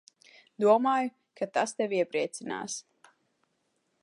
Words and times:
Domāju, 0.63 1.11
ka 1.41 1.49
tas 1.59 1.75
tevi 1.83 2.01
iepriecinās. 2.01 2.83